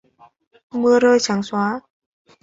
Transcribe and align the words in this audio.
Mưa 0.81 0.99
rơi 0.99 1.17
trắng 1.21 1.43
xóa 1.43 1.81